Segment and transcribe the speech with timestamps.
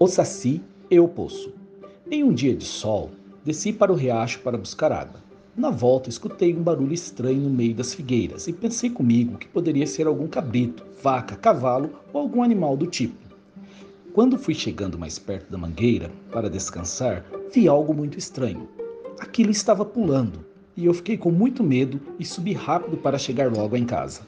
[0.00, 1.52] O Saci e o Poço.
[2.08, 3.10] Em um dia de sol,
[3.44, 5.20] desci para o riacho para buscar água.
[5.56, 9.88] Na volta, escutei um barulho estranho no meio das figueiras e pensei comigo que poderia
[9.88, 13.16] ser algum cabrito, vaca, cavalo ou algum animal do tipo.
[14.12, 18.68] Quando fui chegando mais perto da mangueira para descansar, vi algo muito estranho.
[19.18, 20.46] Aquilo estava pulando
[20.76, 24.20] e eu fiquei com muito medo e subi rápido para chegar logo em casa.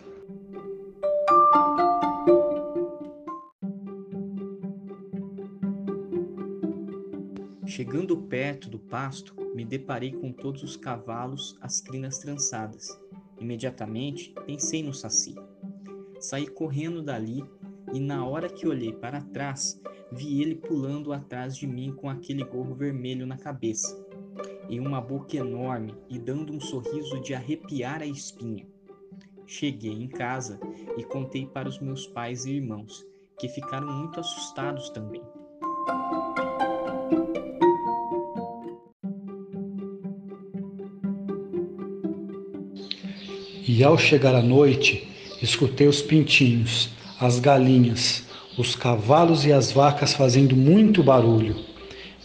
[7.70, 13.00] Chegando perto do pasto, me deparei com todos os cavalos, as crinas trançadas.
[13.38, 15.36] Imediatamente pensei no Saci.
[16.18, 17.44] Saí correndo dali
[17.92, 22.42] e, na hora que olhei para trás, vi ele pulando atrás de mim com aquele
[22.42, 24.04] gorro vermelho na cabeça,
[24.68, 28.66] em uma boca enorme e dando um sorriso de arrepiar a espinha.
[29.46, 30.58] Cheguei em casa
[30.98, 33.06] e contei para os meus pais e irmãos,
[33.38, 35.22] que ficaram muito assustados também.
[43.72, 45.06] E ao chegar a noite,
[45.40, 46.88] escutei os pintinhos,
[47.20, 48.24] as galinhas,
[48.58, 51.54] os cavalos e as vacas fazendo muito barulho.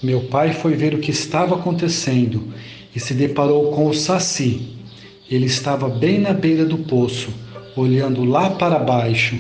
[0.01, 2.51] Meu pai foi ver o que estava acontecendo
[2.95, 4.75] e se deparou com o Saci.
[5.29, 7.29] Ele estava bem na beira do poço,
[7.75, 9.38] olhando lá para baixo.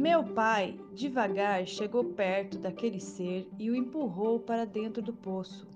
[0.00, 5.68] Meu pai, devagar, chegou perto daquele ser e o empurrou para dentro do poço,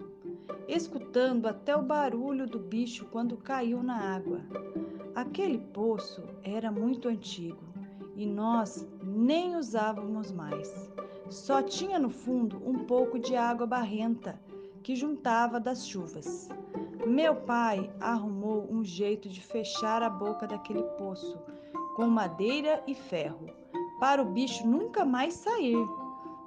[0.67, 4.41] escutando até o barulho do bicho quando caiu na água.
[5.14, 7.62] Aquele poço era muito antigo
[8.17, 10.91] e nós nem usávamos mais.
[11.28, 14.41] Só tinha no fundo um pouco de água barrenta
[14.83, 16.48] que juntava das chuvas.
[17.06, 21.39] Meu pai arrumou um jeito de fechar a boca daquele poço
[21.95, 23.64] com madeira e ferro
[24.04, 25.78] para o bicho nunca mais sair.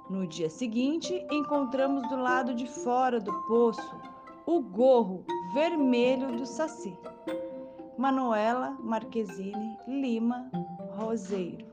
[0.08, 4.00] No dia seguinte, encontramos do lado de fora do poço
[4.46, 6.96] o gorro vermelho do Saci.
[7.98, 10.48] Manuela Marquezine Lima
[10.96, 11.66] Roseiro.